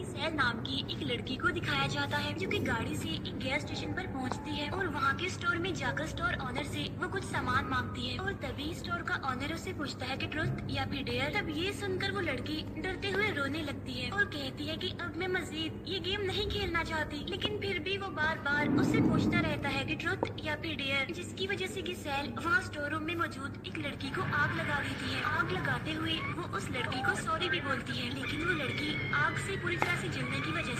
[0.00, 3.62] Gisele नाम की एक लड़की को दिखाया जाता है, जो कि गाड़ी से एक गैस
[3.62, 7.24] स्टेशन पर पहुँचती है और वहाँ के स्टोर में जाकर स्टोर ऑनर से वो कुछ
[7.24, 11.02] सामान मांगती है और तभी स्टोर का ऑनर उसे पूछता है कि, ट्रुथ या फिर
[11.04, 14.90] डेयर तब ये सुनकर वो लड़की डरते हुए रोने लगती है और कहती है की,
[15.00, 19.00] अब मैं मजीद ये गेम नहीं खेलना चाहती। लेकिन फिर भी वो बार बार उससे
[19.02, 23.02] पूछता रहता है की, ट्रुथ या फिर डेयर जिसकी वजह से सैल वहाँ स्टोर रूम
[23.02, 27.02] में मौजूद एक लड़की को आग लगा देती है। आग लगाते हुए वो उस लड़की
[27.02, 30.50] को सॉरी भी बोलती है, लेकिन वो लड़की आग से पूरी तरह से जलने की
[30.52, 30.79] वजह से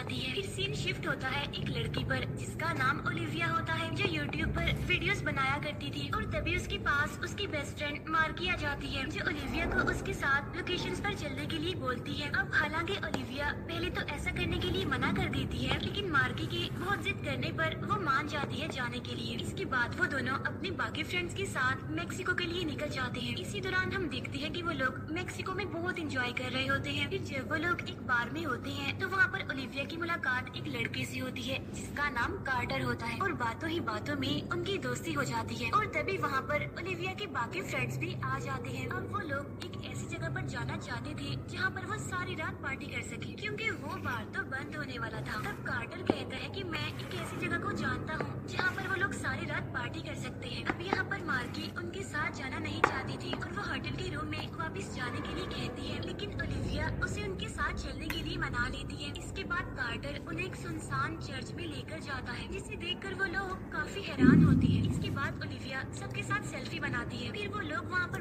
[0.00, 3.88] जाती है। फिर सीन शिफ्ट होता है एक लड़की पर, जिसका नाम ओलिविया होता है,
[3.96, 8.48] जो यूट्यूब पर वीडियोस बनाया करती थी और तभी उसके पास उसकी बेस्ट फ्रेंड मार्की
[8.48, 12.30] आ जाती है, जो ओलिविया को उसके साथ लोकेशन पर चलने के लिए बोलती है।
[12.32, 16.46] अब हालाँकि ओलिविया पहले तो ऐसा करने के लिए मना कर देती है, लेकिन मार्की
[16.46, 20.06] की बहुत जिद करने पर वो मान जाती है जाने के लिए। इसके बाद वो
[20.08, 24.08] दोनों अपने बाकी फ्रेंड्स के साथ मेक्सिको के लिए निकल जाते हैं। इसी दौरान हम
[24.08, 27.50] देखते हैं कि वो लोग मेक्सिको में बहुत इंजॉय कर रहे होते हैं। फिर जब
[27.50, 31.04] वो लोग एक बार में होते हैं तो वहाँ पर ओलिविया की मुलाकात एक लड़के
[31.04, 35.12] से होती है, जिसका नाम कार्टर होता है और बातों ही बातों में उनकी दोस्ती
[35.12, 38.88] हो जाती है और तभी वहाँ पर ओलिविया के बाकी फ्रेंड्स भी आ जाते हैं।
[38.88, 42.54] अब वो लोग एक ऐसी जगह पर जाना चाहते थे, जहाँ पर वो सारी रात
[42.62, 46.48] पार्टी कर सके। क्योंकि वो बार तो बंद होने वाला था। तब कार्टर कहता है
[46.50, 50.00] कि मैं एक ऐसी जगह को जानता हूँ, जहाँ पर वो लोग सारी रात पार्टी
[50.00, 53.62] कर सकते हैं। अब यहाँ पर मार्की उनके साथ जाना नहीं चाहती थी और वो
[53.62, 57.72] होटल के रूम में वापस जाने के लिए कहती है। लेकिन ओलिविया उसे उनके साथ
[57.84, 62.00] चलने के लिए मना लेती है। इसके बाद कार्टर उन्हें एक सुनसान चर्च में लेकर
[62.00, 66.50] जाता है, जिसे देखकर वो लोग काफ़ी हैरान होती है। इसके बाद ओलिविया सबके साथ
[66.50, 68.19] सेल्फी बनाती है। फिर वो लोग वहाँ पर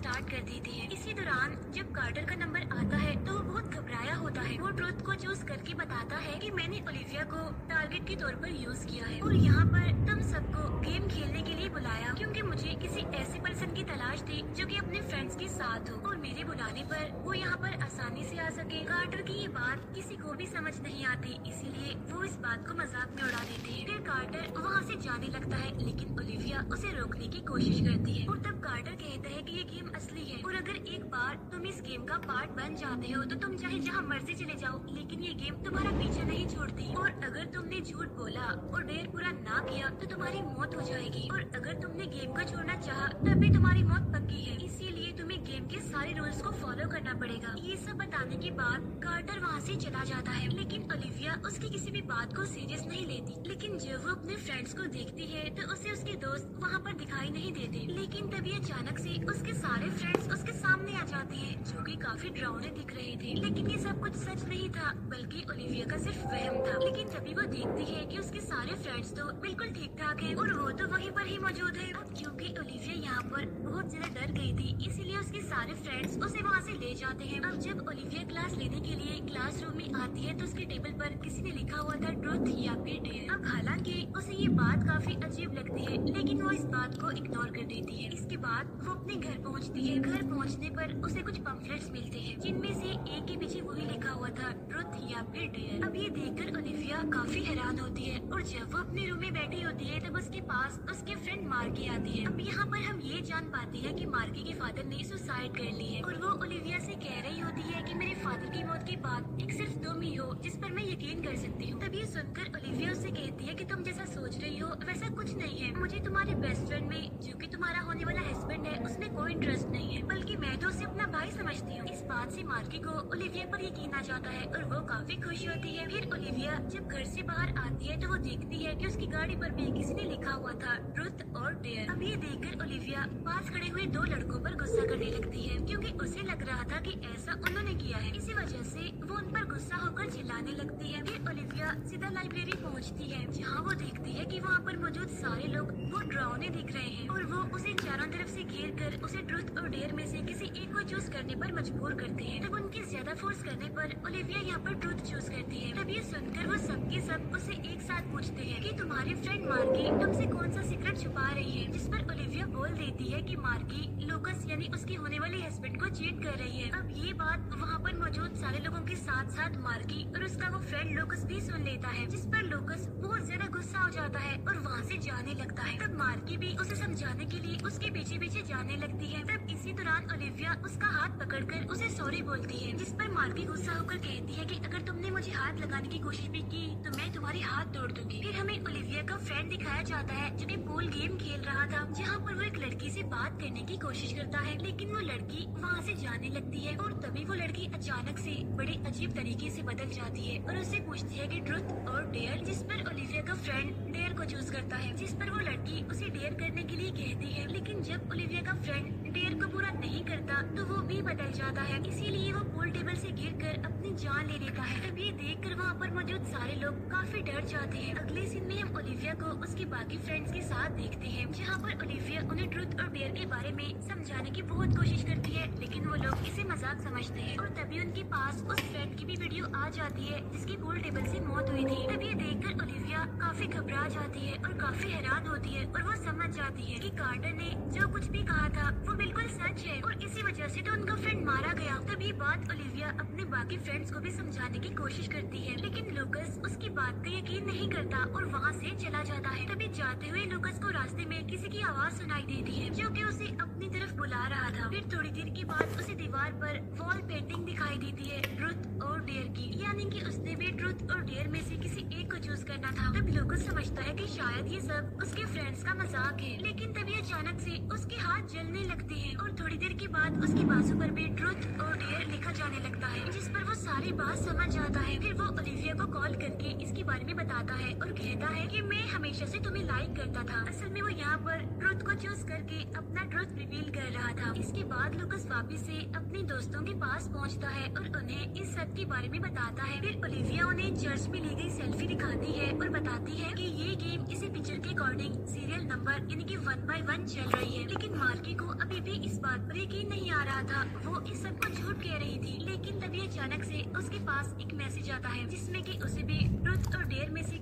[0.00, 4.14] स्टार्ट कर देते हैं इसी दौरान जब कार्टर का नंबर आता है तो बहुत घबराया
[4.16, 8.14] होता है। वो ट्रुथ को चूज़ करके बताता है कि मैंने ओलिविया को टारगेट के
[8.16, 12.12] तौर पर यूज़ किया है। और यहाँ पर तुम सबको गेम खेलने के लिए बुलाया,
[12.18, 15.96] क्योंकि मुझे किसी ऐसे पर्सन की तलाश थी जो कि अपने फ्रेंड्स के साथ हो।
[16.08, 19.84] और मेरे बुलाने पर वो यहाँ पर आसानी से आ सके। कार्टर की ये बात
[19.94, 23.72] किसी को भी समझ नहीं आती, इसीलिए वो इस बात को मज़ाक में उड़ा देते
[23.72, 28.18] हैं। फिर कार्टर वहाँ से जाने लगता है, लेकिन ओलिविया उसे रोकने की कोशिश करती
[28.18, 31.36] है। और तब कार्टर कहता है कि ये गेम असली है। और अगर एक बार
[31.52, 34.78] तुम इस गेम का पार्ट बन जाते हो तो तुम चाहे जहाँ मर्ज़ी चले जाओ,
[34.94, 39.30] लेकिन ये गेम तुम्हारा पीछा नहीं छोड़ती। और अगर तुमने झूठ बोला और डेर पूरा
[39.30, 43.40] ना किया तो तुम्हारी मौत हो जाएगी। और अगर तुमने गेम का छोड़ना चाहा, तब
[43.40, 44.99] भी तुम्हारी मौत पक्की है। इसीलिए
[45.30, 49.38] तुम्हें गेम के सारे रूल्स को फॉलो करना पड़ेगा। ये सब बताने के बाद कार्टर
[49.40, 53.34] वहाँ से चला जाता है। लेकिन ओलिविया उसकी किसी भी बात को सीरियस नहीं लेती।
[53.48, 57.30] लेकिन जब वो अपने फ्रेंड्स को देखती है तो उसे उसके दोस्त वहाँ पर दिखाई
[57.30, 61.84] नहीं देते। लेकिन तभी अचानक से उसके सारे फ्रेंड्स उसके सामने आ जाते हैं, जो
[61.84, 65.86] कि काफ़ी डरावने दिख रहे थे। लेकिन ये सब कुछ सच नहीं था, बल्कि ओलिविया
[65.86, 69.72] का सिर्फ़ वहम था। लेकिन तभी वो देखती है कि उसके सारे फ्रेंड्स तो बिल्कुल
[69.78, 73.22] ठीक ठाक है, और वो तो वहीं पर ही मौजूद है, अब क्योंकि ओलिविया यहाँ
[73.32, 77.24] पर बहुत ज़्यादा डर गई थी, इसलिए उसके सारे फ्रेंड्स उसे वहाँ से ले जाते
[77.24, 80.92] हैं। अब जब ओलिविया क्लास लेने के लिए क्लासरूम में आती है तो उसके टेबल
[81.00, 84.86] पर किसी ने लिखा हुआ था ट्रुथ या फिर डेयर अब हालाँकि उसे ये बात
[84.86, 88.70] काफ़ी अजीब लगती है, लेकिन वो इस बात को इग्नोर कर देती है। इसके बाद
[88.84, 92.88] वो अपने घर पहुँचती है। घर पहुँचने पर उसे कुछ पम्फलेट्स मिलते हैं, जिनमें से
[92.88, 97.02] एक के पीछे वही लिखा हुआ था ट्रुथ या फिर डेयर अब ये देखकर ओलिविया
[97.12, 100.40] काफ़ी हैरान होती है, और जब वो अपने रूम में बैठी होती है, तब उसके
[100.50, 104.06] पास उसके फ्रेंड मार्की आती है। अब यहाँ पर हम ये जान पाते हैं कि
[104.08, 107.62] मार्की के फादर ने सुसाइड कर ली है। और वो ओलिविया से कह रही होती
[107.64, 110.72] है कि मेरे फादर की मौत के बाद एक सिर्फ़ तुम ही हो, जिस पर
[110.72, 114.36] मैं यकीन कर सकती हूँ। ये सुनकर ओलिविया उससे कहती है कि तुम जैसा सोच
[114.40, 118.04] रही हो, वैसा कुछ नहीं है। मुझे तुम्हारे बेस्ट फ्रेंड में, जो कि तुम्हारा होने
[118.04, 121.78] वाला हस्बैंड है, उसमें कोई इंटरेस्ट नहीं है। बल्कि मैं तो उसे अपना भाई समझती
[121.78, 125.16] हूँ। इस बात से मार्की को ओलिविया पर यकीन आ जाता है और वो काफ़ी
[125.22, 128.74] खुश होती है। फिर ओलिविया जब घर से बाहर आती है तो वो देखती है
[128.76, 132.16] कि उसकी गाड़ी पर भी किसी ने लिखा हुआ था ट्रुथ और डेयर अब ये
[132.18, 136.42] देखकर ओलिविया पास खड़े हुए दो लड़कों पर गुस्सा करने लगती है, क्योंकि उसे लग
[136.42, 140.10] रहा था कि ऐसा उन्होंने किया है। इसी वजह से वो उन पर गुस्सा होकर
[140.10, 144.60] चिल्लाने लगती है। फिर ओलिविया सीधा लाइब्रेरी पहुँचती है, जहाँ वो देखती है कि वहाँ
[144.66, 148.42] पर मौजूद सारे लोग वो डरावने दिख रहे हैं और वो उसे चारों तरफ़ से
[148.44, 151.94] घेर कर उसे ट्रुथ और डेयर में से किसी एक को चूज़ करने पर मजबूर
[152.02, 155.72] करते हैं। तब उनकी ज़्यादा फोर्स करने पर ओलिविया यहाँ पर ट्रुथ चूज़ करती है,
[155.74, 159.88] तब ये सुनकर वो सबके सब उसे एक साथ पूछते हैं कि तुम्हारी फ्रेंड मार्की
[160.00, 164.06] तुमसे कौन सा सीक्रेट छुपा रही है, जिस पर ओलिविया बोल देती है कि मार्की
[164.06, 167.78] लोकस यानी उसके होने वाले हस्बैंड को चीट कर रही है। अब ये बात वहाँ
[167.80, 171.62] पर मौजूद सारे लोगों के साथ साथ मार्की और उसका वो फ्रेंड लोकस भी सुन
[171.64, 175.34] लेता है, जिस पर लोकस बहुत ज़्यादा गुस्सा हो जाता है और वहाँ से जाने
[175.34, 179.22] लगता है। तब मार्की भी उसे समझाने के लिए उसके पीछे पीछे जाने लगती है।
[179.26, 183.72] तब इसी दौरान ओलिविया उसका हाथ पकड़कर उसे सॉरी बोलती है, जिस पर मार्की गुस्सा
[183.72, 187.12] होकर कहती है कि अगर तुमने मुझे हाथ लगाने की कोशिश भी की तो मैं
[187.12, 190.86] तुम्हारी हाथ तोड़ दूँगी। फिर हमें ओलिविया का फ्रेंड दिखाया जाता है, जो की पूल
[190.90, 194.38] गेम खेल रहा था, जहाँ पर वो एक लड़की से बात करने की कोशिश करता
[194.40, 198.38] है, लेकिन वो लड़की वहाँ से जाने लगती है और तभी वो लड़की अचानक से
[198.56, 202.44] बड़े अजीब तरीके से बदल जाती है और उससे पूछती है कि ट्रुथ और डेयर,
[202.44, 206.08] जिस पर ओलिविया का फ्रेंड डेयर को चूज़ करता है, जिस पर वो लड़की उसे
[206.10, 210.04] डेयर करने के लिए कहती है, लेकिन जब ओलिविया का फ्रेंड डेयर को पूरा नहीं
[210.04, 214.26] करता तो वो भी बदल जाता है। इसीलिए वो पूल टेबल से गिरकर अपनी जान
[214.26, 217.78] ले लेता है। तब ये देख कर वहाँ पर मौजूद सारे लोग काफ़ी डर जाते
[217.78, 221.58] हैं। अगले सीन में हम ओलिविया को उसके बाकी फ्रेंड्स के साथ देखते हैं, जहाँ
[221.58, 225.48] पर ओलिविया उन्हें ट्रुथ और डेयर के बारे में समझाने की बहुत कोशिश करती है,
[225.60, 229.16] लेकिन वो लोग इसे मज़ाक समझते हैं और तभी उनके पास उस फ्रेंड की भी
[229.16, 233.04] वीडियो आ जाती है, जिसकी पूल टेबल से मौत हुई थी। तब तभी देखकर ओलिविया
[233.20, 236.90] काफ़ी घबरा जाती है और काफ़ी हैरान होती है और वो समझ जाती है कि
[236.90, 240.60] कार्टर ने जो कुछ भी कहा था, वो बिल्कुल सच है। और इसी वजह से
[240.60, 244.74] तो उनका फ्रेंड मारा गया। तभी बात ओलिविया अपने बाकी फ्रेंड्स को भी समझाने की
[244.74, 249.02] कोशिश करती है। लेकिन लुकस उसकी बात का यकीन नहीं करता और वहाँ से चला
[249.02, 252.70] जाता है। तभी जाते हुए लुकस को रास्ते में किसी की आवाज़ सुनाई देती है,
[252.70, 256.30] जो कि उसे अपनी तरफ़ बुला रहा था। फिर थोड़ी देर के बाद उसे दीवार
[256.40, 260.92] पर वॉल पेंटिंग दिखाई देती है ट्रुथ और डेयर की। यानी कि उसने भी ट्रुथ
[260.92, 264.06] और डेयर में से किसी एक को चूज़ करना था। तब लुकस समझता है कि
[264.14, 268.62] शायद ये सब उसके फ्रेंड्स का मज़ाक है। लेकिन तभी अचानक से उसके हाथ जलने
[268.70, 272.32] लगते हैं और थोड़ी देर के बाद उसके बाजू पर भी ट्रुथ और डेयर लिखा
[272.40, 275.92] जाने लगता है, जिस पर वो सारी बात समझ जाता है। फिर वो ओलिविया को
[275.92, 279.64] कॉल करके इसके बारे में बताता है और कहता है की मैं हमेशा से तुम्हें
[279.66, 283.70] लाइक करता था। असल में वो यहाँ पर ट्रुथ को चूज़ करके अपना ट्रुथ रिवील
[283.74, 287.86] कर रहा था। इसके बाद लुकस वापिस से अपने दोस्तों के पास पहुँचता है और
[287.98, 291.50] उन्हें इस सब के बारे में बताता है। फिर ओलिविया उन्हें चर्च में ली गई
[291.50, 296.06] सेल्फी दिखाती है और बताती है कि ये गेम इसी पिक्चर के अकॉर्डिंग सीरियल नंबर
[296.10, 299.48] यानी कि वन बाय वन चल रही है। लेकिन मार्की को अभी भी इस बात
[299.48, 303.06] पर यकीन नहीं आ रहा था। वो इस सबको झूठ कह रही थी, लेकिन तभी
[303.06, 307.10] अचानक से उसके पास एक मैसेज आता है, जिसमें कि उसे भी ट्रुथ और डेयर
[307.10, 307.38] में से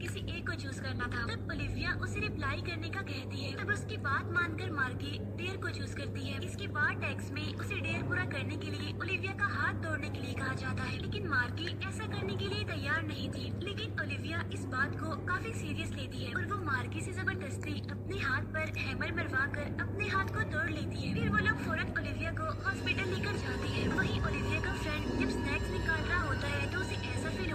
[0.99, 5.19] करना था तब ओलिविया उसे रिप्लाई करने का कहती है। तब उसकी बात मानकर मार्की
[5.39, 8.93] डेयर को चूज़ करती है। इसके बाद टैक्स में उसे डेयर पूरा करने के लिए
[9.03, 12.65] ओलिविया का हाथ तोड़ने के लिए कहा जाता है। लेकिन मार्की ऐसा करने के लिए
[12.65, 17.01] तैयार नहीं थी। लेकिन ओलिविया इस बात को काफ़ी सीरियस लेती है और वो मार्की
[17.01, 21.31] से ज़बरदस्ती अपने हाथ पर हैमर मरवा कर अपने हाथ को तोड़ लेती है। फिर
[21.31, 25.71] वो लोग फ़ौरन ओलिविया को हॉस्पिटल लेकर जाते हैं। वही ओलिविया का फ्रेंड जब स्नैक्स
[25.71, 27.08] निकाल रहा होता है तो उसे ऐसा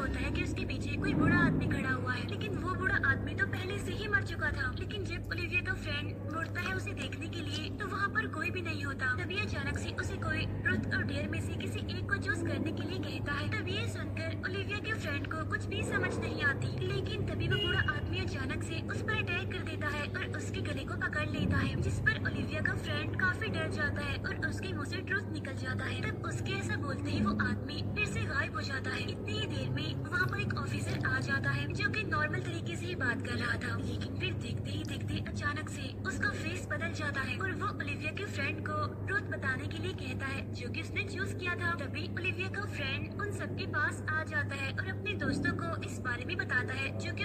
[0.03, 3.35] होता है कि उसके पीछे कोई बुरा आदमी खड़ा हुआ है। लेकिन वो बुरा आदमी
[3.35, 6.91] तो पहले से ही मर चुका था। लेकिन जब ओलिविया का फ्रेंड मुड़ता है उसे
[6.93, 10.45] देखने के लिए तो वहाँ पर कोई भी नहीं होता। तभी अचानक से उसे कोई
[10.63, 13.77] ट्रुथ और डेयर में से किसी एक को चूज़ करने के लिए कहता है। तभी
[13.77, 17.83] ये सुनकर ओलिविया के फ्रेंड को कुछ भी समझ नहीं आती। लेकिन तभी वो बुरा
[17.95, 21.57] आदमी अचानक से उस पर अटैक कर देता है और उसके गले को पकड़ लेता
[21.57, 22.19] है, जिस पर
[22.63, 26.25] का फ्रेंड काफ़ी डर जाता है और उसके मुँह से ट्रुथ निकल जाता है। तब
[26.25, 29.69] उसके ऐसा बोलते ही वो आदमी फिर से गायब हो जाता है। इतनी ही देर
[29.69, 33.25] में वहाँ पर एक ऑफिसर आ जाता है जो कि नॉर्मल तरीके से ही बात
[33.27, 37.37] कर रहा था। लेकिन फिर देखते ही देखते अचानक से उसका फेस बदल जाता है
[37.37, 38.77] और वो ओलिविया के फ्रेंड को
[39.07, 42.65] ट्रुथ बताने के लिए कहता है, जो कि उसने चूज़ किया था। तभी ओलिविया का
[42.67, 46.73] फ्रेंड उन सबके पास आ जाता है और अपने दोस्तों को इस बारे में बताता
[46.73, 47.22] है, जो कि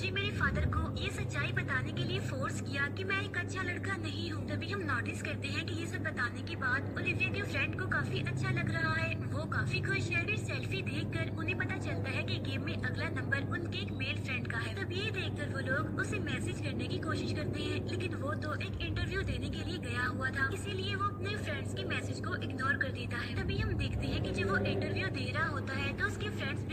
[0.00, 3.62] मुझे मेरे फादर को ये सच्चाई बताने के लिए फोर्स किया कि मैं एक अच्छा
[3.62, 7.28] लड़का नहीं हूँ। तभी हम नोटिस करते हैं कि ये सब बताने के बाद ओलिविया
[7.34, 11.36] के फ्रेंड को काफ़ी अच्छा लग रहा है। वो काफ़ी खुश है फिर सेल्फी देखकर
[11.38, 14.74] उन्हें पता चलता है कि गेम में अगला नंबर उनके एक मेल फ्रेंड का है।
[14.74, 18.54] तब ये देखकर वो लोग उसे मैसेज करने की कोशिश करते हैं, लेकिन वो तो
[18.60, 22.36] एक इंटरव्यू देने के लिए गया हुआ था। इसीलिए वो अपने फ्रेंड्स के मैसेज को
[22.48, 25.78] इग्नोर कर देता है। तभी हम देखते हैं कि जब वो इंटरव्यू दे रहा होता
[25.82, 26.68] है तो उसके फ्रेंड्स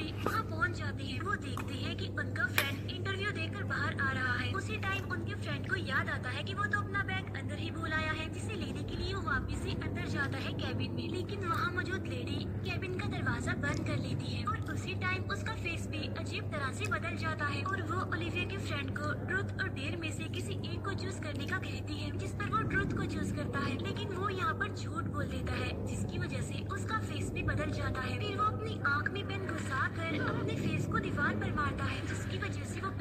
[6.47, 9.21] कि वो तो अपना बैग अंदर ही भूल आया है, जिसे लेने के लिए वो
[9.21, 12.37] वापिस से अंदर जाता है कैबिन में। लेकिन वहाँ मौजूद लेडी
[12.67, 16.71] कैबिन का दरवाज़ा बंद कर लेती है और उसी टाइम उसका फेस भी अजीब तरह
[16.79, 20.29] से बदल जाता है और वो ओलिविया के फ्रेंड को ट्रुथ और डेयर में से
[20.37, 23.59] किसी एक को चूज़ करने का कहती है, जिस पर वो ट्रुथ को चूज़ करता
[23.59, 27.43] है। लेकिन वो यहाँ पर झूठ बोल देता है, जिसकी वजह से उसका फेस भी
[27.43, 31.35] बदल जाता है। फिर वो अपनी आँख में पेन घुसा कर अपने फेस को दीवार
[31.35, 32.26] पर मारता है जिसकी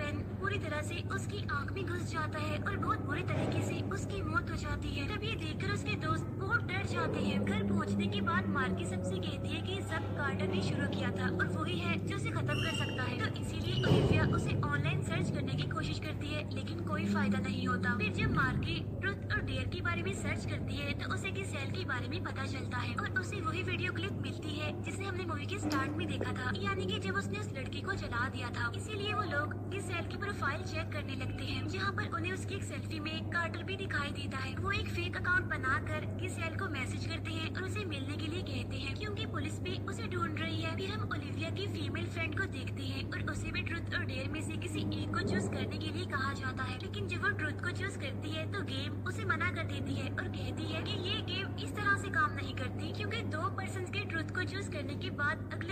[0.06, 3.80] पेन पूरी तरह से उसकी आँख में घुस जाता है और बहुत बुरे तरीके से
[3.94, 7.62] उसकी मौत हो जाती है। तब ये देखकर उसके दोस्त बहुत डर जाते हैं, घर
[7.64, 11.48] पहुँचने के बाद मार्की सबसे कहती है कि सब कार्टर ने शुरू किया था और
[11.56, 15.54] वही है जो उसे खत्म कर सकता है। तो इसीलिए ओलिविया उसे ऑनलाइन सर्च करने
[15.54, 19.68] की कोशिश करती है, लेकिन कोई फ़ायदा नहीं होता। फिर जब मार्की ट्रुथ और डेयर
[19.74, 22.78] के बारे में सर्च करती है तो उसे की सेल के बारे में पता चलता
[22.78, 26.32] है और उसे वही वीडियो क्लिप मिलती है, जिसे हमने मूवी के स्टार्ट में देखा
[26.34, 29.90] था। यानी कि जब उसने उस लड़की को जला दिया था। इसीलिए वो लोग इस
[29.96, 33.28] सेल की प्रोफ़ाइल चेक करने लगते हैं। जहाँ पर उन्हें उसकी एक सेल्फी में एक
[33.34, 37.54] कार्टर भी दिखाई देता है। वो एक फेक अकाउंट बनाकर गिसेल को मैसेज करते हैं
[37.54, 40.90] और उसे मिलने के लिए कहते हैं। क्योंकि पुलिस भी उसे ढूंढ रही है। फिर
[40.90, 44.40] हम ओलिविया की फीमेल फ्रेंड को देखते हैं और उसे भी ट्रुथ और डेयर में
[44.42, 47.64] से किसी एक को चूज़ करने के लिए कहा जाता है। लेकिन जब वो ट्रुथ
[47.64, 50.96] को चूज़ करती है तो गेम उसे मना कर देती है और कहती है की
[51.08, 54.70] ये गेम इस तरह से काम नहीं करती, क्यूँकी दो पर्सन के ट्रुथ को चूज़
[54.70, 55.65] करने के बाद अगले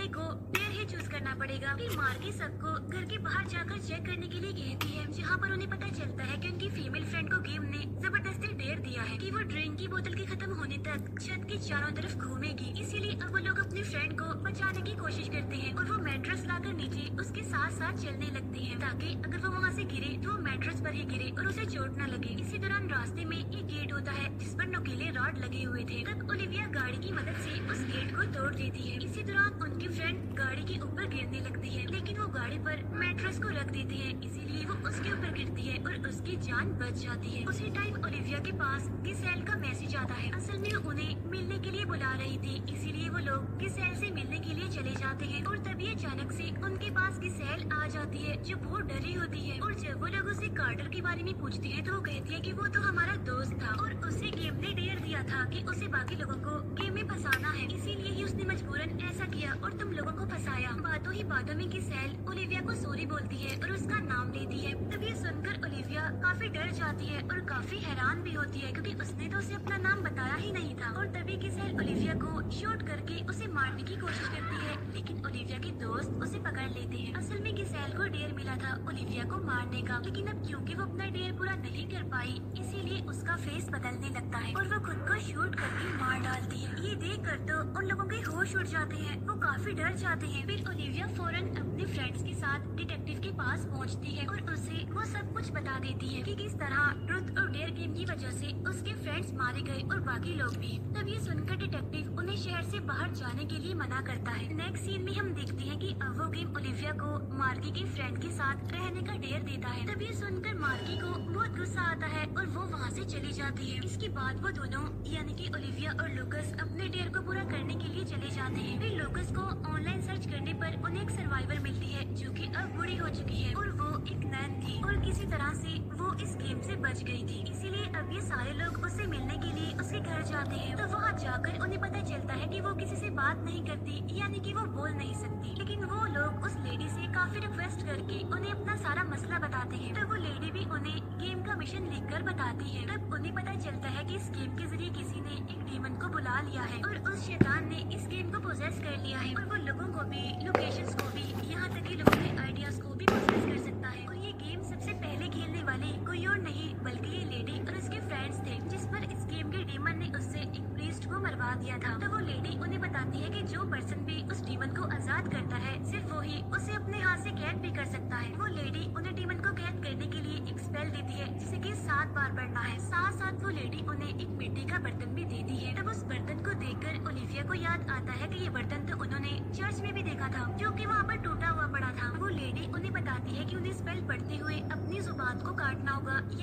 [1.35, 5.11] करना पड़ेगा फिर मार्गी सबको घर के बाहर जाकर चेक करने के लिए कहती है
[5.11, 8.79] जहाँ पर उन्हें पता चलता है कि उनकी फीमेल फ्रेंड को गेम ने ज़बरदस्ती डेर
[8.79, 12.15] दिया है कि वो ड्रिंक की बोतल के खत्म होने तक छत के चारों तरफ़
[12.17, 15.97] घूमेगी। इसीलिए अब वो लोग अपने फ्रेंड को बचाने की कोशिश करते हैं और वो
[16.03, 20.09] मेट्रेस लाकर नीचे उसके साथ साथ चलने लगते हैं, ताकि अगर वो वहाँ से गिरे
[20.23, 23.37] तो वो मैट्रेस पर ही गिरे और उसे चोट न लगे। इसी दौरान रास्ते में
[23.37, 27.11] एक गेट होता है, जिस पर नुकीले रॉड लगे हुए थे। तब ओलिविया गाड़ी की
[27.11, 31.07] मदद से उस गेट को तोड़ देती है। इसी दौरान उनकी फ्रेंड गाड़ी के ऊपर
[31.15, 35.11] गिरने लगती है, लेकिन वो गाड़ी पर मैट्रेस को रख देती है। इसीलिए वो उसके
[35.11, 39.41] ऊपर गिरती है और उसकी जान बच जाती है। उसी टाइम ओलिविया के पास गिसेल
[39.41, 43.25] का मैसेज आता है। असल में उन्हें मिलने के लिए बुला रही थी, इसीलिए वो
[43.25, 47.19] लोग गिसेल से मिलने के लिए चले जाते हैं और तभी अचानक से उनके पास
[47.19, 50.87] गिसेल आ जाती है। जो बहुत डरी होती है और जब वो लोग उसे कार्टर
[50.89, 53.73] के बारे में पूछती है तो वो कहती है कि वो तो हमारा दोस्त था
[53.75, 57.51] और उसे गेम ने डेयर दिया था कि उसे बाकी लोगों को गेम में फंसाना
[57.51, 61.55] है। इसीलिए ही उसने मजबूरन ऐसा किया और तुम लोगों को फंसाया। बातों ही बातों
[61.55, 65.61] में गिसेल ओलिविया को सोरी बोलती है और उसका नाम लेती है। तभी ये सुनकर
[65.67, 69.53] ओलिविया काफ़ी डर जाती है और काफ़ी हैरान भी होती है क्योंकि उसने तो उसे
[69.53, 73.83] अपना नाम बताया ही नहीं था। और तभी गिसेल ओलिविया को शूट करके उसे मारने
[73.83, 77.91] की कोशिश करती है, लेकिन ओलिविया के दोस्त उसे पकड़ लेते हैं। असल में गिसेल
[77.97, 81.55] को डेयर मिला था ओलिविया को मारने का। लेकिन अब क्योंकि वो अपना डेयर पूरा
[81.57, 85.91] नहीं कर पाई, इसीलिए उसका फेस बदलने लगता है और वो खुद को शूट करके
[85.97, 89.35] मार डालती है। ये देख कर तो उन लोगों के होश उड़ जाते हैं। वो
[89.41, 94.15] काफ़ी डर जाते हैं। फिर ओलिविया फ़ौरन अपने फ्रेंड्स के साथ डिटेक्टिव के पास पहुँचती
[94.15, 97.69] है और उसे वो सब कुछ बता देती है कि किस तरह ट्रुथ और डेयर
[97.71, 101.55] गेम की वजह ऐसी उसके फ्रेंड्स मारे गए और बाकी लोग भी। तब ये सुनकर
[101.57, 105.27] डिटेक्टिव उन्हें शहर से बाहर जाने के लिए मना करता है। नेक्स्ट सीन में हम
[105.31, 109.17] देखते हैं कि अब वो गेम ओलिविया को मार्की के फ्रेंड के साथ रहने का
[109.17, 113.03] डेयर देता है। ये सुनकर मार्की को बहुत गुस्सा आता है और वो वहाँ से
[113.05, 117.21] चली जाती है। इसके बाद वो दोनों, यानी कि ओलिविया और लोकस, अपने डेयर को
[117.21, 121.03] पूरा करने के लिए चले जाते हैं। फिर लोकस को ऑनलाइन सर्च करने पर उन्हें
[121.03, 124.51] एक सर्वाइवर मिलती है, जो कि अब बूढ़ी हो चुकी है। और वो एक नैन
[124.61, 128.21] थी। और किसी तरह से वो इस गेम से बच गई थी। इसीलिए अब ये
[128.21, 132.01] सारे लोग उससे मिलने के लिए उसके घर जाते हैं। तो वहाँ जाकर उन्हें पता
[132.01, 135.55] चलता है कि वो किसी से बात नहीं करती, यानी कि वो बोल नहीं सकती।
[135.59, 139.93] लेकिन वो लोग उस लेडी से काफ़ी रिक्वेस्ट करके उन्हें अपना सारा मसला बताते हैं।
[139.95, 143.55] तो वो लेडी भी उन्हें गेम का मिशन लिख कर बताती है। तब उन्हें पता
[143.65, 146.81] चलता है कि इस गेम के ज़रिए किसी ने एक डीमन को बुला लिया है।
[146.81, 150.09] और उस शैतान ने इस गेम को पोजेस कर लिया है। और वो लोगों को
[150.13, 151.95] भी लोकेशंस को भी यहाँ तक कि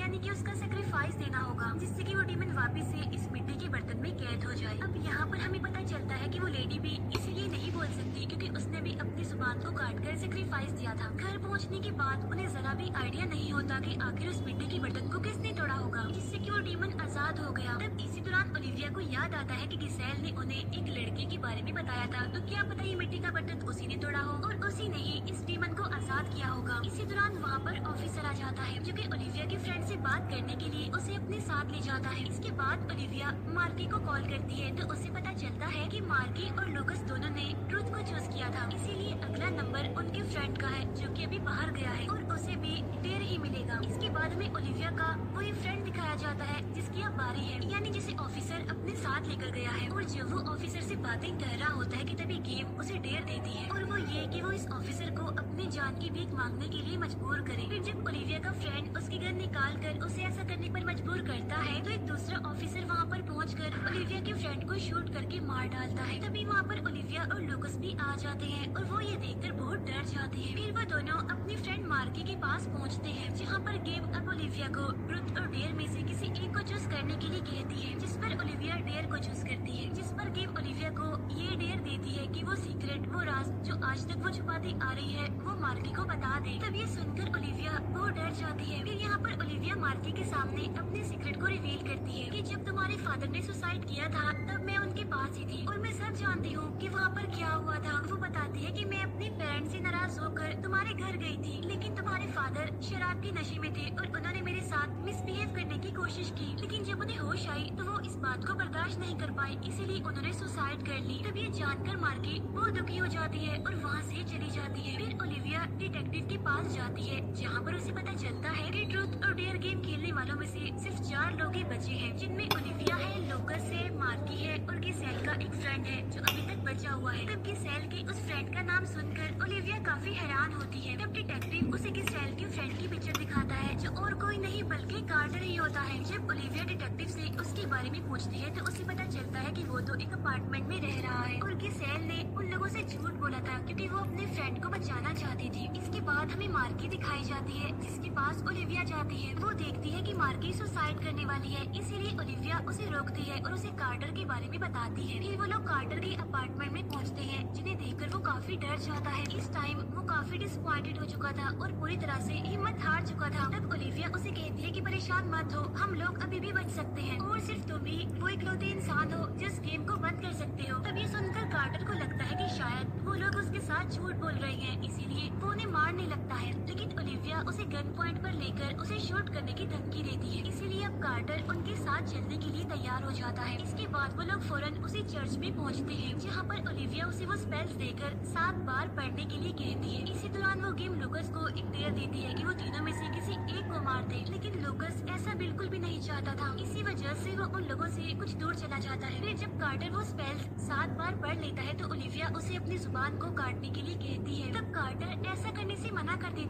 [0.03, 3.67] यानी कि उसका सेक्रीफाइस देना होगा, जिससे कि वो डीमन वापस से इस मिट्टी के
[3.69, 6.79] बर्तन में कैद हो जाए। अब यहाँ पर हमें पता चलता है कि वो लेडी
[6.79, 10.95] भी इसीलिए नहीं बोल सकती क्योंकि उसने भी अपनी ज़ुबान को काट कर सेक्रीफाइस दिया
[10.95, 14.67] था। घर पहुँचने के बाद उन्हें जरा भी आइडिया नहीं होता कि आखिर उस मिट्टी
[14.73, 18.21] के बर्तन को किसने तोड़ा होगा, जिससे कि वो डीमन आज़ाद हो गया। तब इसी
[18.21, 21.73] दौरान ओलिविया को याद आता है कि गिसेल ने उन्हें एक लड़के के बारे में
[21.73, 24.89] बताया था। तो क्या पता ये मिट्टी का बर्तन उसी ने तोड़ा हो और उसी
[24.89, 28.61] ने ही इस डीमन को आज़ाद किया होगा। इसी दौरान वहाँ पर ऑफिसर आ जाता
[28.63, 32.27] है, जो ओलिविया के फ्रेंड बात करने के लिए उसे अपने साथ ले जाता है।
[32.27, 36.49] इसके बाद ओलिविया मार्की को कॉल करती है तो उसे पता चलता है कि मार्की
[36.51, 40.67] और लोकस दोनों ने ट्रुथ को चूज़ किया था। इसीलिए अगला नंबर उनके फ्रेंड का
[40.67, 44.33] है, जो कि अभी बाहर गया है, और उसे भी डेर ही मिलेगा। इसके बाद
[44.33, 48.67] में ओलिविया का वही फ्रेंड दिखाया जाता है, जिसकी अब बारी है, यानी जिसे ऑफिसर
[48.69, 52.03] अपने साथ लेकर गया है। और जब वो ऑफिसर से बातें कर रहा होता है
[52.03, 55.25] कि तभी गेम उसे डेर देती है, और वो ये कि वो इस ऑफिसर को
[55.25, 59.17] अपनी जान की भीख मांगने के लिए मजबूर करे। फिर जब ओलिविया का फ्रेंड उसके
[59.17, 63.05] घर निकाल कर उसे ऐसा करने पर मजबूर करता है तो एक दूसरा ऑफिसर वहाँ
[63.05, 66.77] पर पहुँच कर ओलिविया के फ्रेंड को शूट करके मार डालता है। तभी वहाँ पर
[66.87, 70.55] ओलिविया और लुकस भी आ जाते हैं और वो ये देखकर बहुत डर जाते हैं।
[70.55, 74.67] फिर वो दोनों अपनी फ्रेंड मार्की के पास पहुँचते हैं, जहाँ पर गेम अब ओलिविया
[74.67, 77.99] को ट्रुथ और डेयर में से किसी एक को चूज़ करने के लिए कहती है,
[77.99, 81.79] जिस पर ओलिविया डेयर को चूज़ करती है, जिस पर गेम ओलिविया को ये डेयर
[81.79, 85.29] देती है कि वो सीक्रेट वो राज, जो आज तक वो छुपाती आ रही है,
[85.39, 89.19] वो मार्की को बता दे। तब ये सुनकर ओलिविया बहुत डर जाती है। फिर यहाँ
[89.19, 93.29] पर ओलिविया मार्की के सामने अपने सीक्रेट को रिवील करती है की जब तुम्हारे फादर
[93.29, 96.77] ने सुसाइड किया था, तब मैं उनके पास ही थी, और मैं सब जानती हूँ
[96.79, 100.19] की वहाँ पर क्या हुआ था, वो बताती है कि मैं अपने पेरेंट्स से नाराज़
[100.19, 104.41] होकर तुम्हारे घर गई थी, लेकिन तुम्हारे फादर शराब के नशे में थे और उन्होंने
[104.41, 108.12] मेरे साथ मिसबिहेव करने की कोशिश की। लेकिन जब उन्हें होश आई तो वो इस
[108.23, 112.39] बात को बर्दाश्त नहीं कर पाई इसीलिए उन्होंने सुसाइड कर ली। तब ये जानकर मार्की
[112.41, 116.37] बहुत दुखी हो जाती है और वहाँ से चली जाती है। फिर ओलिविया डिटेक्टिव के
[116.45, 120.11] पास जाती है, जहाँ पर उसे पता चलता है कि ट्रूथ और डेयर गेम खेलने
[120.11, 124.43] वालों में से सिर्फ़ चार लोग ही बचे हैं, जिनमें ओलिविया है, लोकस है, मार्की
[124.43, 127.87] है और गिसेल का एक फ्रेंड है, जो अभी तक बचा हुआ है। तब गिसेल
[127.91, 132.33] के उस फ्रेंड का नाम सुनकर ओलिविया काफ़ी हैरान होती है। तब डिटेक्टिव उसे गिसेल
[132.35, 136.03] के फ्रेंड की पिक्चर दिखाता है, जो और कोई नहीं, बल्कि कार्टर ही होता है।
[136.03, 139.63] जब ओलिविया डिटेक्टिव से उसके बारे में पूछती है तो उसे पता चलता है कि
[139.63, 143.13] वो तो एक अपार्टमेंट में रह रहा है। और गिसेल ने उन लोगों से झूठ
[143.13, 147.23] बोला था, क्योंकि वो अपने फ्रेंड को बचाना चाहती थी। इसके बाद हमें मार्की दिखाई
[147.23, 151.53] जाती है, जिसके पास ओलिविया जाती है। वो देखती है की मार्की सुसाइड करने वाली
[151.53, 155.37] है, इसीलिए ओलिविया उसे रोकती है और उसे कार्टर के बारे में बताती है। फिर
[155.37, 159.23] वो लोग कार्टर के अपार्टमेंट में पहुँचते हैं, जिन्हें देखकर वो काफ़ी डर जाता है।
[159.37, 163.29] इस टाइम वो काफ़ी डिसअपॉइंटेड हो चुका था और पूरी तरह से हिम्मत हार चुका
[163.29, 166.69] था। तब ओलिविया उसे कहती है कि परेशान मत हो, हम लोग अभी भी बच
[166.71, 170.31] सकते हैं। और सिर्फ़ तुम ही वो इकलौते इंसान हो, जिस गेम को बंद कर
[170.33, 173.91] सकते हो। तब ये सुनकर कार्टर को लगता है कि शायद वो लोग उसके साथ
[173.91, 176.92] झूठ बोल रहे हैं, इसीलिए वो उन्हें मारने लगता है। लेकिन
[177.33, 180.97] ओलिविया उसे गन पॉइंट पर लेकर उसे शूट करने की धमकी देती है। इसीलिए अब
[181.03, 184.77] कार्टर उनके साथ चलने के लिए तैयार हो जाता है। इसके बाद वो लोग फ़ौरन
[184.85, 189.25] उसी चर्च में पहुँचते हैं, जहाँ पर ओलिविया उसे वो स्पेल्स देकर सात बार पढ़ने
[189.25, 192.53] के लिए कहती है। इसी दौरान वो गेम लुकस को डेयर देती है की वो
[192.53, 196.35] तीनों में ऐसी किसी एक को मार दे। लेकिन लुकस ऐसा बिल्कुल भी नहीं चाहता
[196.35, 199.59] था। इसी वजह से वो उन लोगों से कुछ दूर चला जाता है। फिर जब
[199.59, 203.69] कार्टर वो स्पेल्स सात बार पढ़ लेता है तो ओलिविया उसे अपनी ज़ुबान को काटने
[203.69, 206.42] के लिए कहती है। तब कार्टर ऐसा करने से मना कर देता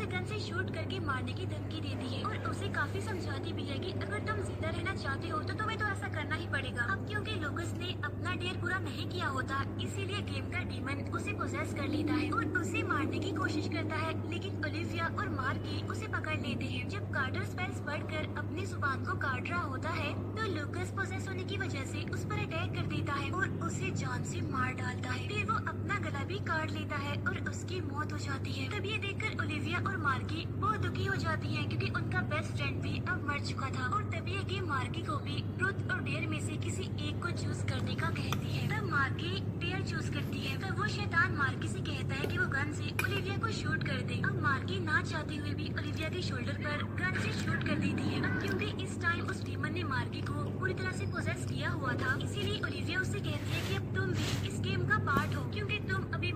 [0.00, 3.64] उसे गन से शूट करके मारने की धमकी देती है और उसे काफ़ी समझाती भी
[3.64, 7.06] है कि अगर तुम ज़िंदा रहना चाहते हो तो तुम्हें तो ऐसा करना पड़ेगा। अब
[7.08, 11.74] क्योंकि लोकस ने अपना डेयर पूरा नहीं किया होता, इसीलिए गेम का डीमन उसे पोजेस
[11.74, 16.06] कर लेता है और उसे मारने की कोशिश करता है। लेकिन ओलिविया और मार्की उसे
[16.08, 20.46] पकड़ लेते हैं। जब कार्टर स्पेल्स पढ़कर अपनी ज़ुबान को काट रहा होता है तो
[20.50, 24.24] लुकस पोजेस होने की वजह से उस पर अटैक कर देता है और उसे जान
[24.24, 28.12] से मार डालता है। फिर वो अपना गला भी काट लेता है और उसकी मौत
[28.12, 31.90] हो जाती है। तब ये देखकर ओलिविया और मार्की बहुत दुखी हो जाती है क्योंकि
[31.92, 35.40] उनका बेस्ट फ्रेंड भी अब मर चुका था और तभी ये गेम मार्की को भी
[35.58, 39.32] ट्रुथ और डेयर में से किसी एक को चूज़ करने का कहती है। तब मार्की
[39.60, 42.86] डेयर चूज़ करती है। तब वो शैतान मार्की से कहता है कि वो गन से
[43.04, 46.84] ओलिविया को शूट कर दे। अब मार्की ना चाहते हुए भी ओलिविया के शोल्डर पर
[47.00, 50.44] गन से शूट कर देती है। अब क्योंकि इस टाइम उस डीमन ने मार्की को
[50.58, 54.12] पूरी तरह से पोजेस किया हुआ था, इसीलिए ओलिविया उससे कहती है कि अब तुम
[54.12, 55.78] भी इस गेम का पार्ट हो। क्योंकि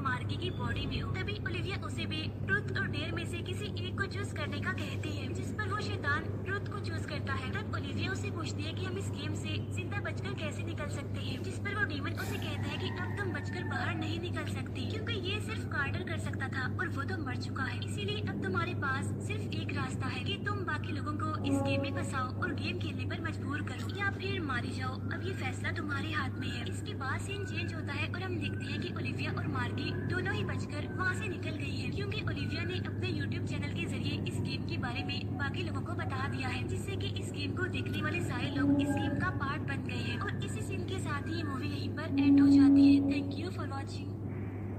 [0.05, 3.67] मार्की की बॉडी में हो। तभी ओलिविया उसे भी ट्रुथ और डेयर में से किसी
[3.81, 7.33] एक को चूज़ करने का कहती है, जिस पर वो शैतान ट्रुथ को चूज़ करता
[7.35, 10.89] है। तब ओलिविया उसे पूछती है कि हम इस गेम से ज़िंदा बचकर कैसे निकल
[10.97, 14.21] सकते हैं, जिस पर वो डीमन उसे कहता है कि अब तुम बचकर बाहर नहीं
[14.21, 17.79] निकल सकती, क्योंकि ये सिर्फ़ कार्टर कर सकता था और वो तो मर चुका है।
[17.85, 21.83] इसीलिए अब तुम्हारे पास सिर्फ़ एक रास्ता है कि तुम बाकी लोगों को इस गेम
[21.83, 23.44] में फंसाओ और गेम खेलने पर मजबूर
[24.15, 27.75] या फिर मारी जाओ। अब ये फैसला तुम्हारे हाथ में है। इसके बाद सीन चेंज
[27.75, 31.29] होता है और हम देखते हैं कि ओलिविया और मार्की दोनों ही बचकर वहाँ से
[31.29, 35.05] निकल गई है। क्योंकि ओलिविया ने अपने यूट्यूब चैनल के ज़रिए इस गेम के बारे
[35.05, 38.51] में बाकी लोगों को बता दिया है, जिससे कि इस गेम को देखने वाले सारे
[38.51, 41.43] लोग इस गेम का पार्ट बन गए हैं। और इसी सीन के साथ ही ये
[41.43, 42.41] मूवी यहीं पर एंड